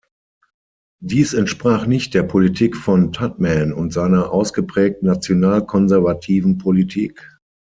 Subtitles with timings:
[1.03, 7.29] Dies entsprach nicht der Politik von Tuđman und seiner ausgeprägt nationalkonservativen Politik.